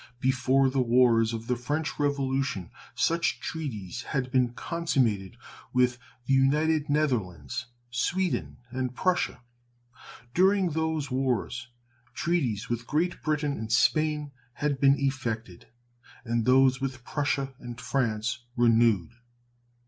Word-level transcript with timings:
Before 0.19 0.67
the 0.67 0.81
wars 0.81 1.31
of 1.31 1.45
the 1.45 1.55
French 1.55 1.99
Revolution 1.99 2.71
such 2.95 3.39
treaties 3.39 4.01
had 4.01 4.31
been 4.31 4.49
consummated 4.53 5.37
with 5.73 5.99
the 6.25 6.33
United 6.33 6.89
Netherlands, 6.89 7.67
Sweden, 7.91 8.57
and 8.71 8.95
Prussia. 8.95 9.43
During 10.33 10.71
those 10.71 11.11
wars 11.11 11.67
treaties 12.15 12.67
with 12.67 12.87
Great 12.87 13.21
Britain 13.21 13.51
and 13.51 13.71
Spain 13.71 14.31
had 14.53 14.79
been 14.79 14.97
effected, 14.97 15.67
and 16.25 16.45
those 16.45 16.81
with 16.81 17.03
Prussia 17.03 17.53
and 17.59 17.79
France 17.79 18.39
renewed. 18.55 19.11